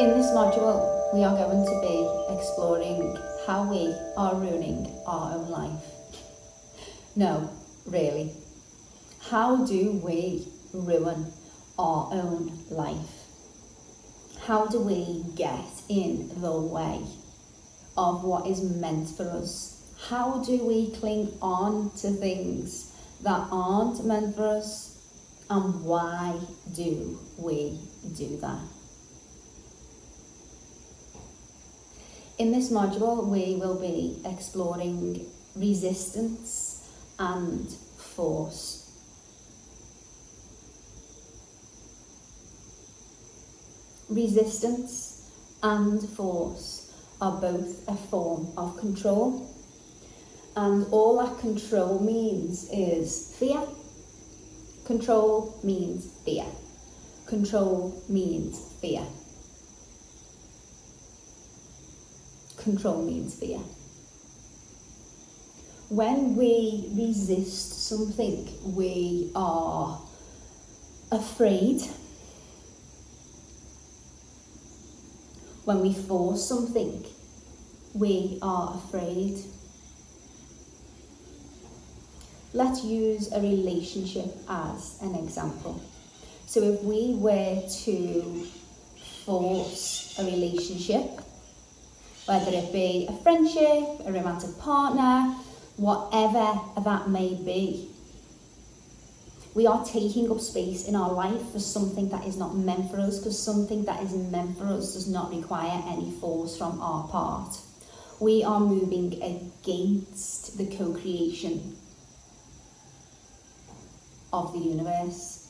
In 0.00 0.16
this 0.16 0.28
module, 0.28 1.12
we 1.12 1.24
are 1.24 1.36
going 1.36 1.66
to 1.66 1.80
be 1.82 2.34
exploring 2.34 3.18
how 3.46 3.70
we 3.70 3.94
are 4.16 4.34
ruining 4.34 4.90
our 5.06 5.34
own 5.34 5.50
life. 5.50 5.84
No, 7.14 7.50
really. 7.84 8.32
How 9.28 9.66
do 9.66 10.00
we 10.02 10.48
ruin 10.72 11.30
our 11.78 12.08
own 12.14 12.50
life? 12.70 13.12
How 14.46 14.64
do 14.68 14.80
we 14.80 15.22
get 15.34 15.68
in 15.90 16.30
the 16.40 16.58
way 16.58 17.02
of 17.94 18.24
what 18.24 18.46
is 18.46 18.62
meant 18.62 19.10
for 19.10 19.28
us? 19.28 19.82
How 20.08 20.42
do 20.42 20.64
we 20.64 20.92
cling 20.92 21.36
on 21.42 21.90
to 21.96 22.08
things 22.08 22.96
that 23.20 23.48
aren't 23.52 24.02
meant 24.06 24.34
for 24.34 24.48
us? 24.48 24.96
And 25.50 25.84
why 25.84 26.40
do 26.74 27.20
we 27.36 27.78
do 28.16 28.38
that? 28.38 28.79
In 32.40 32.52
this 32.52 32.70
module, 32.70 33.26
we 33.26 33.56
will 33.56 33.78
be 33.78 34.16
exploring 34.24 35.26
resistance 35.54 36.88
and 37.18 37.70
force. 37.98 38.90
Resistance 44.08 45.30
and 45.62 46.02
force 46.08 46.90
are 47.20 47.38
both 47.38 47.86
a 47.86 47.94
form 47.94 48.48
of 48.56 48.74
control, 48.78 49.46
and 50.56 50.86
all 50.92 51.18
that 51.18 51.38
control 51.40 51.98
means 51.98 52.70
is 52.72 53.36
fear. 53.38 53.60
Control 54.86 55.60
means 55.62 56.06
fear. 56.24 56.46
Control 57.26 58.02
means 58.08 58.58
fear. 58.80 59.02
Control 62.60 63.02
means 63.02 63.34
fear. 63.34 63.60
When 65.88 66.36
we 66.36 66.88
resist 66.94 67.88
something, 67.88 68.48
we 68.62 69.32
are 69.34 70.00
afraid. 71.10 71.82
When 75.64 75.80
we 75.80 75.92
force 75.92 76.46
something, 76.46 77.04
we 77.92 78.38
are 78.40 78.74
afraid. 78.76 79.38
Let's 82.52 82.84
use 82.84 83.32
a 83.32 83.40
relationship 83.40 84.36
as 84.48 85.00
an 85.02 85.14
example. 85.16 85.80
So, 86.46 86.62
if 86.62 86.82
we 86.82 87.14
were 87.14 87.62
to 87.84 88.46
force 89.24 90.16
a 90.18 90.24
relationship, 90.24 91.20
whether 92.26 92.52
it 92.52 92.72
be 92.72 93.06
a 93.08 93.22
friendship, 93.22 94.06
a 94.06 94.12
romantic 94.12 94.58
partner, 94.58 95.34
whatever 95.76 96.60
that 96.82 97.08
may 97.08 97.34
be. 97.34 97.88
We 99.54 99.66
are 99.66 99.84
taking 99.84 100.30
up 100.30 100.40
space 100.40 100.86
in 100.86 100.94
our 100.94 101.12
life 101.12 101.50
for 101.52 101.58
something 101.58 102.08
that 102.10 102.24
is 102.26 102.36
not 102.36 102.54
meant 102.56 102.90
for 102.90 103.00
us 103.00 103.18
because 103.18 103.42
something 103.42 103.84
that 103.84 104.02
is 104.02 104.14
meant 104.14 104.56
for 104.58 104.66
us 104.66 104.94
does 104.94 105.08
not 105.08 105.30
require 105.34 105.82
any 105.86 106.12
force 106.12 106.56
from 106.56 106.80
our 106.80 107.08
part. 107.08 107.58
We 108.20 108.44
are 108.44 108.60
moving 108.60 109.20
against 109.22 110.56
the 110.56 110.66
co 110.66 110.92
creation 110.92 111.76
of 114.32 114.52
the 114.52 114.60
universe. 114.60 115.48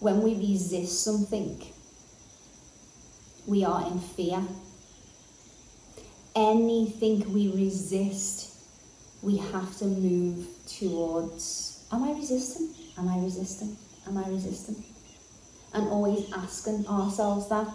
When 0.00 0.22
we 0.22 0.34
resist 0.34 1.04
something, 1.04 1.62
we 3.46 3.64
are 3.64 3.86
in 3.86 3.98
fear. 3.98 4.42
Anything 6.34 7.32
we 7.32 7.52
resist, 7.52 8.56
we 9.20 9.36
have 9.36 9.76
to 9.78 9.84
move 9.84 10.46
towards 10.66 11.72
Am 11.92 12.04
I 12.04 12.12
resisting? 12.12 12.70
Am 12.96 13.06
I 13.06 13.18
resisting? 13.18 13.76
Am 14.06 14.16
I 14.16 14.26
resisting? 14.26 14.82
And 15.74 15.88
always 15.88 16.32
asking 16.32 16.86
ourselves 16.86 17.48
that. 17.50 17.68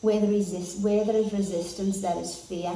Where 0.00 0.20
there, 0.20 0.30
resist, 0.30 0.80
where 0.80 1.04
there 1.04 1.16
is 1.16 1.32
resistance, 1.32 2.02
there 2.02 2.18
is 2.18 2.36
fear. 2.36 2.72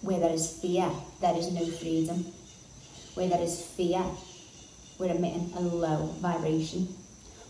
Where 0.00 0.18
there 0.18 0.32
is 0.32 0.50
fear, 0.50 0.90
there 1.20 1.36
is 1.36 1.52
no 1.52 1.66
freedom. 1.66 2.24
Where 3.14 3.28
there 3.28 3.42
is 3.42 3.60
fear, 3.62 4.02
we're 4.98 5.14
emitting 5.14 5.52
a 5.56 5.60
low 5.60 6.06
vibration. 6.20 6.88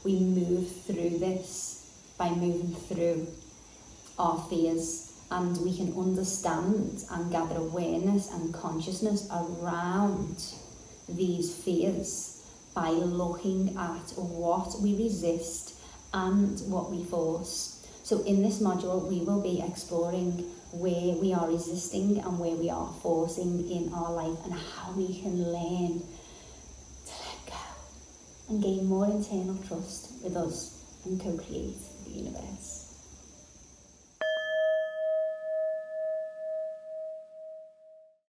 We 0.05 0.21
move 0.21 0.71
through 0.83 1.19
this 1.19 1.91
by 2.19 2.29
moving 2.31 2.75
through 2.75 3.27
our 4.19 4.39
fears 4.49 5.13
and 5.31 5.57
we 5.59 5.77
can 5.77 5.97
understand 5.97 7.03
and 7.11 7.33
gather 7.33 7.57
awareness 7.57 8.31
and 8.31 8.53
consciousness 8.53 9.27
around 9.33 10.45
these 11.09 11.55
fears 11.55 12.43
by 12.75 12.91
looking 12.91 13.77
at 13.79 14.13
what 14.17 14.81
we 14.81 14.95
resist 14.97 15.75
and 16.13 16.61
what 16.71 16.91
we 16.91 17.03
force. 17.05 17.87
So 18.03 18.23
in 18.25 18.43
this 18.43 18.61
module 18.61 19.09
we 19.09 19.21
will 19.21 19.41
be 19.41 19.63
exploring 19.67 20.51
where 20.71 21.15
we 21.15 21.33
are 21.33 21.49
resisting 21.49 22.19
and 22.19 22.39
where 22.39 22.55
we 22.55 22.69
are 22.69 22.93
forcing 23.01 23.71
in 23.71 23.93
our 23.95 24.13
life 24.13 24.39
and 24.45 24.53
how 24.53 24.93
we 24.93 25.21
can 25.23 25.51
learn 25.51 26.03
and 28.55 28.63
gain 28.63 28.87
more 28.87 29.07
internal 29.07 29.57
trust 29.67 30.13
with 30.23 30.37
us 30.37 30.81
and 31.05 31.21
co-create 31.21 31.77
the 32.05 32.11
universe. 32.11 32.84